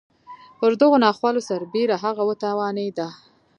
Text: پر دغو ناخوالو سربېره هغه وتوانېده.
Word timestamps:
پر 0.59 0.71
دغو 0.81 0.97
ناخوالو 1.05 1.45
سربېره 1.49 1.95
هغه 2.03 2.23
وتوانېده. 2.25 3.07